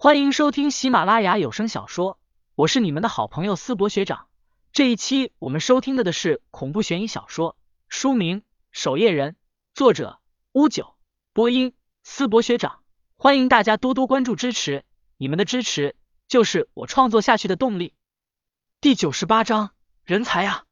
[0.00, 2.20] 欢迎收听喜马拉雅有声小说，
[2.54, 4.28] 我是你们的好朋友思博学长。
[4.70, 7.56] 这一期我们收听的的是恐怖悬疑小说，
[7.88, 8.40] 书名
[8.70, 9.32] 《守夜人》，
[9.74, 10.20] 作者
[10.52, 10.94] 乌九，
[11.32, 11.74] 播音
[12.04, 12.78] 思博学长。
[13.16, 14.84] 欢迎大家多多关注支持，
[15.16, 15.96] 你们的支持
[16.28, 17.92] 就是我创作下去的动力。
[18.80, 19.72] 第九十八章，
[20.04, 20.62] 人才啊！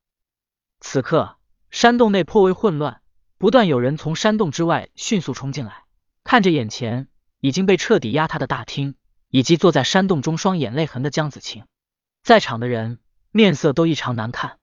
[0.78, 1.36] 此刻
[1.68, 3.02] 山洞内颇为混乱，
[3.38, 5.82] 不断有人从山洞之外迅速冲进来，
[6.22, 7.08] 看着眼前
[7.40, 8.94] 已经被彻底压塌的大厅，
[9.36, 11.66] 以及坐在山洞中双眼泪痕的江子晴，
[12.22, 13.00] 在场的人
[13.30, 14.58] 面色都异常难看。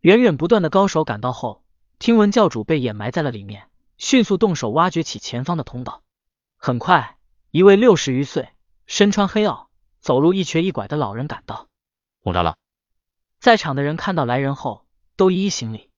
[0.00, 1.62] 源源不断的高手赶到后，
[1.98, 3.68] 听闻教主被掩埋在了里面，
[3.98, 6.02] 迅速动手挖掘起前方的通道。
[6.56, 7.18] 很快，
[7.50, 8.48] 一位六十余岁、
[8.86, 9.66] 身穿黑袄、
[10.00, 11.68] 走路一瘸一拐的老人赶到。
[12.22, 12.56] 洪长老，
[13.38, 15.90] 在场的人看到来人后，都一一行礼。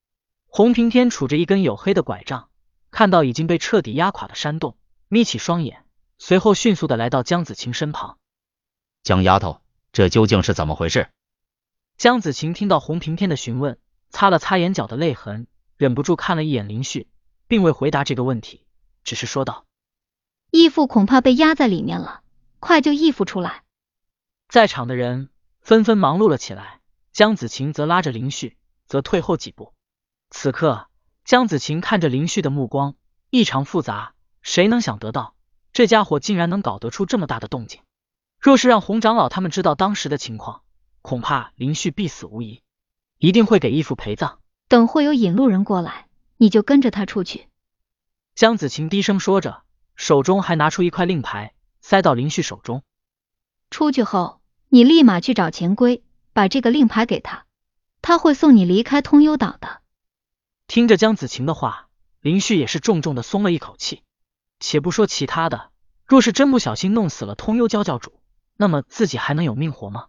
[0.49, 2.49] 洪平天杵着一根黝黑的拐杖，
[2.91, 5.85] 看到已经被彻底压垮的山洞，眯起双眼，
[6.19, 8.19] 随后迅速的来到江子晴身旁。
[9.03, 9.61] 江丫头，
[9.93, 11.09] 这究竟是怎么回事？
[11.97, 13.79] 江子晴听到洪平天的询问，
[14.11, 17.09] 擦了擦眼角的泪痕，忍不住看了一眼林旭，
[17.47, 18.67] 并未回答这个问题，
[19.05, 19.65] 只是说道
[20.51, 22.23] ：“义父恐怕被压在里面了，
[22.59, 23.63] 快救义父出来！”
[24.49, 26.81] 在场的人纷纷忙碌了起来，
[27.13, 28.57] 江子晴则拉着林旭，
[28.87, 29.73] 则退后几步。
[30.31, 30.89] 此刻，
[31.25, 32.97] 江子晴看着林旭的目光
[33.31, 35.36] 异常复杂，谁能想得到
[35.77, 37.83] 这家伙竟然能搞得出这么大的动静？
[38.41, 40.63] 若是让洪长老他们知道当时的情况，
[41.03, 42.63] 恐怕林旭必死无疑，
[43.19, 44.39] 一定会给义父陪葬。
[44.69, 46.07] 等会有引路人过来，
[46.39, 47.49] 你就跟着他出去。
[48.35, 49.65] 江子晴低声说着，
[49.97, 52.83] 手中还拿出一块令牌，塞到林旭手中。
[53.69, 57.45] 出去后，你立马去找钱龟，把这个令牌给他，
[58.01, 59.83] 他会送你离开通幽岛的。
[60.69, 61.91] 听着江子晴的话，
[62.23, 64.01] 林旭也是重重的松了一口气。
[64.69, 65.71] 且不说其他的，
[66.07, 68.21] 若是真不小心弄死了通幽教教主，
[68.57, 70.09] 那么自己还能有命活吗？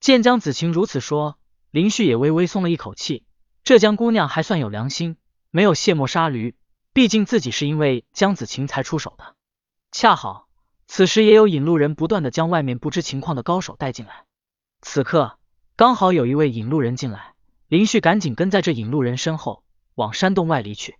[0.00, 1.38] 见江子晴如此说，
[1.70, 3.26] 林旭也微微松了一口气。
[3.62, 5.18] 这江姑娘还算有良心，
[5.50, 6.56] 没有卸磨杀驴。
[6.94, 9.34] 毕竟自己是因为江子晴才出手的。
[9.92, 10.48] 恰好
[10.86, 14.24] 此时也有引路人不断的将外面不知情况的高手带进来。
[14.80, 15.36] 此刻
[15.76, 17.34] 刚好有一位引路人进来，
[17.68, 19.62] 林旭赶紧跟在这引路人身后。
[19.94, 20.96] 往山洞外离去，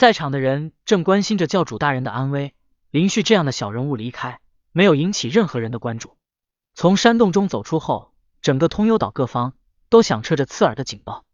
[0.00, 2.54] 在场的人正关心着教主大人的安危。
[2.90, 4.40] 林旭这样的小人物离开，
[4.72, 6.16] 没有引起任何人的关注。
[6.72, 9.52] 从山洞中走出后，整个通幽岛各方
[9.90, 11.26] 都响彻着刺耳的警报。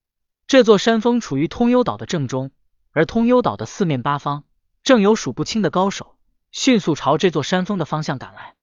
[0.49, 2.51] 这座山峰处于通幽岛的正中，
[2.91, 4.43] 而通幽岛的四面八方
[4.83, 6.17] 正有数不清的高手
[6.51, 8.57] 迅速朝这座山峰的方向赶来。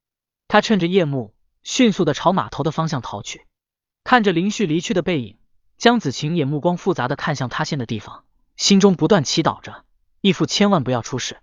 [0.50, 3.48] 他趁着夜幕，迅速的朝码头的方向逃去。
[4.04, 5.38] 看着林旭离去的背影。
[5.78, 8.26] 江子晴也目光复杂的看向塌陷的地方，
[8.58, 9.86] 心中不断祈祷着
[10.24, 11.42] 义父千万不要出事。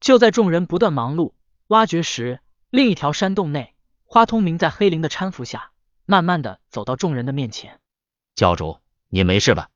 [0.00, 1.34] 就在众人不断忙碌
[1.66, 2.40] 挖掘时，
[2.70, 3.74] 另一条山洞内，
[4.04, 5.72] 花通明在黑灵的搀扶下，
[6.06, 7.78] 慢慢的走到众人的面前。
[8.34, 9.68] 教主，您没事吧？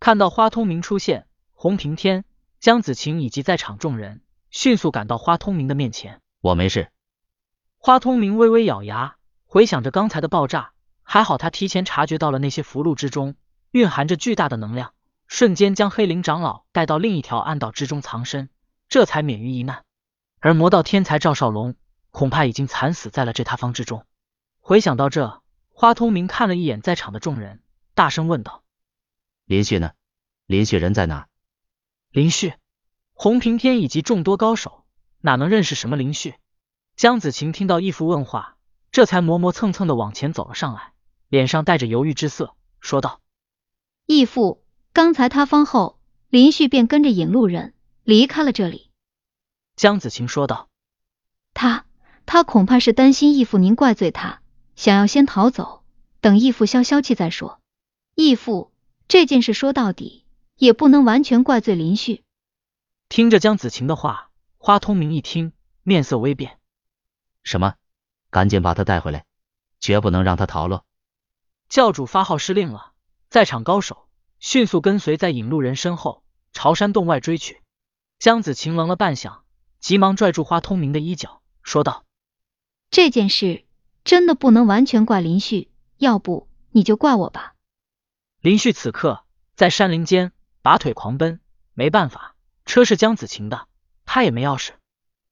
[0.00, 2.24] 看到花通明出现，洪平天、
[2.58, 6.22] 江子晴以及在场众人迅速赶到花通明的面前。
[6.40, 6.90] 我没事。
[7.76, 10.72] 花通明微微咬牙，回想着刚才的爆炸。
[11.02, 13.34] 还好他提前察觉到了那些符箓之中
[13.72, 14.94] 蕴含着巨大的能量，
[15.28, 18.48] 瞬间将黑灵长老带到另一条暗道之中藏身，
[18.88, 19.84] 这才免于一难。
[20.40, 21.76] 而魔道天才赵少龙
[22.10, 24.06] 恐怕已经惨死在了这塌方之中。
[24.58, 27.62] 回想到这，花通明看了一眼在场的众人，
[27.94, 28.64] 大声问道
[29.44, 29.92] ：“林旭呢？
[30.46, 31.28] 林旭人在哪？”
[32.10, 32.54] 林旭，
[33.12, 34.84] 洪平天以及众多高手
[35.20, 36.34] 哪能认识什么林旭？
[36.96, 38.56] 江子晴听到义父问话，
[38.90, 40.94] 这才磨磨蹭蹭的往前走了上来。
[41.28, 43.20] 脸上带着犹豫之色，说道
[44.06, 48.90] ：“义父，刚才塌方后，林旭便跟着引路人离开了这里。”
[49.76, 50.68] 江子晴说道
[51.54, 51.86] ：“他，
[52.26, 54.42] 他恐怕是担心义父您怪罪他，
[54.74, 55.84] 想要先逃走，
[56.20, 57.60] 等义父消消气再说。
[58.14, 58.72] 义父，
[59.06, 60.24] 这件事说到底
[60.56, 62.24] 也不能完全怪罪林旭。”
[63.08, 65.52] 听着江子晴的话，花通明一听，
[65.84, 66.58] 面色微变
[67.44, 67.74] ：“什么？
[68.30, 69.24] 赶紧把他带回来，
[69.78, 70.82] 绝不能让他逃了。”
[71.70, 72.92] 教主发号施令了，
[73.30, 74.07] 在场高手
[74.40, 77.62] 迅速跟随在引路人身后，朝山洞外追去。
[78.18, 79.38] 江子晴愣了半晌，
[79.80, 82.04] 急忙拽住花通明的衣角，说道
[82.90, 83.64] ：“这件事
[84.04, 87.54] 真的不能完全怪林旭，要不你就怪我吧。”
[88.40, 89.24] 林旭此刻
[89.56, 90.32] 在山林间
[90.62, 91.40] 拔腿狂奔，
[91.74, 93.66] 没办法，车是江子晴的，
[94.04, 94.70] 他也没钥匙。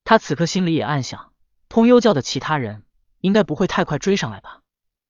[0.05, 1.33] 他此刻心里也暗想：
[1.69, 2.85] 通幽教的其他人
[3.21, 4.61] 应该不会太快追上来吧。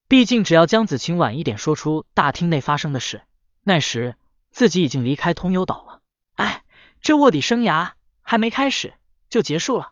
[0.09, 3.23] 毕竟，只要江子晴晚一点说出大厅内发生的事，
[3.69, 4.15] 那时
[4.53, 6.01] 自己已经离开通幽岛了。
[6.37, 6.63] 哎，
[7.01, 8.95] 这卧底生涯还没开始
[9.29, 9.91] 就结束了。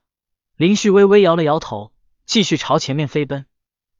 [0.54, 1.92] 林旭微微摇了摇头，
[2.24, 3.46] 继续朝前面飞奔。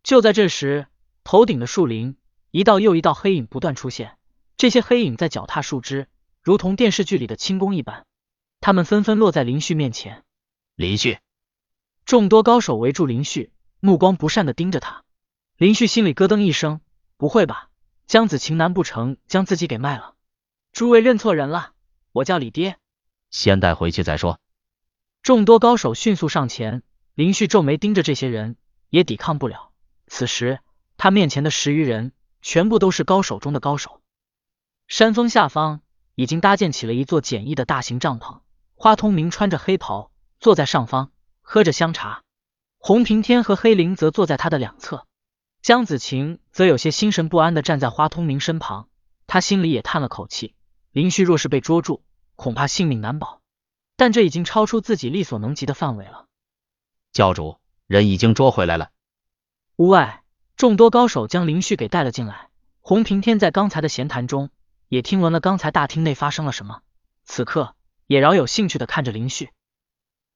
[0.05, 0.87] 就在这时，
[1.25, 2.17] 头顶的树林，
[2.53, 4.17] 一道又一道黑影不断出现，
[4.57, 6.07] 这些黑影在脚踏树枝，
[6.41, 8.07] 如同电视剧里的轻功一般。
[8.61, 10.23] 他们纷纷落在林旭面前。
[10.77, 11.19] 林旭，
[12.05, 13.51] 众多高手围住林旭，
[13.81, 15.03] 目光不善的盯着他。
[15.57, 16.81] 林旭心里咯噔一声，
[17.17, 17.71] 不会吧？
[18.07, 20.15] 江子晴难不成将自己给卖了？
[20.73, 21.73] 诸位认错人了，
[22.13, 22.79] 我叫李爹。
[23.31, 24.39] 先带回去再说。
[25.23, 26.83] 众多高手迅速上前，
[27.15, 28.57] 林旭皱眉盯着这些人，
[28.91, 29.73] 也抵抗不了。
[30.07, 30.61] 此时
[30.97, 32.13] 他面前的十余人，
[32.43, 34.03] 全部都是高手中的高手。
[34.87, 35.81] 山峰下方
[36.15, 38.43] 已经搭建起了一座简易的大型帐篷，
[38.75, 41.11] 花通明穿着黑袍坐在上方，
[41.41, 42.23] 喝着香茶。
[42.77, 45.07] 洪平天和黑灵则坐在他的两侧。
[45.65, 48.87] 江子晴则有些心神不安的站在花通明身旁，
[49.27, 50.55] 他心里也叹了口气。
[50.91, 52.05] 林旭若是被捉住，
[52.37, 53.41] 恐怕性命难保，
[53.97, 56.27] 但这已经超出自己力所能及的范围了。
[57.15, 57.57] 教主，
[57.87, 58.91] 人已经捉回来了。
[59.77, 60.23] 屋外，
[60.55, 62.51] 众多高手将林旭给带了进来。
[62.81, 64.51] 洪平天在刚才的闲谈中，
[64.91, 66.83] 也听闻了刚才大厅内发生了什么，
[67.25, 67.75] 此刻
[68.07, 69.49] 也饶有兴趣的看着林旭。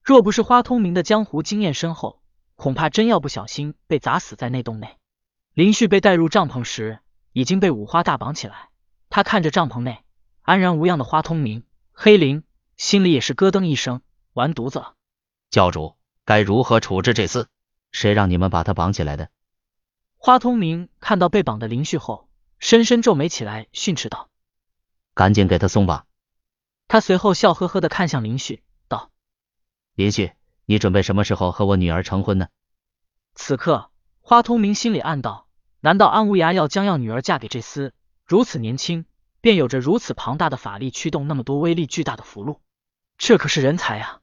[0.03, 2.19] 若不是花通明的江湖经验深厚，
[2.55, 4.97] 恐怕真要不小心被砸死在那洞内。
[5.59, 6.99] 林旭被带入帐篷时，
[7.33, 8.69] 已经被五花大绑起来。
[9.09, 10.05] 他看着帐篷内
[10.41, 12.43] 安然无恙的花通明、黑灵，
[12.77, 14.01] 心里也是咯噔一声，
[14.31, 14.95] 完犊子了。
[15.49, 17.47] 教主，该如何处置这厮？
[17.91, 19.31] 谁让你们把他绑起来的？
[20.15, 22.29] 花通明看到被绑的林旭后，
[22.59, 24.29] 深深皱眉起来，训斥道
[25.13, 26.07] ：“赶紧给他松绑！”
[26.87, 29.11] 他随后笑呵呵的看向林旭，道
[29.93, 30.31] ：“林旭，
[30.63, 32.47] 你准备什么时候和我女儿成婚呢？”
[33.35, 33.91] 此刻，
[34.21, 35.47] 花通明心里暗道。
[35.81, 37.91] 难道安无涯要将要女儿嫁给这厮？
[38.25, 39.05] 如此年轻，
[39.39, 42.59] 便有着如此庞大的法力驱动那么多威力巨大的符箓，
[43.17, 44.19] 这可是人才啊！